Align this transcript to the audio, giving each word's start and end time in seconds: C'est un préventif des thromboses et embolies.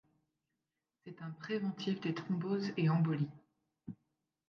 C'est 1.05 1.21
un 1.21 1.29
préventif 1.29 2.01
des 2.01 2.15
thromboses 2.15 2.73
et 2.75 2.89
embolies. 2.89 3.29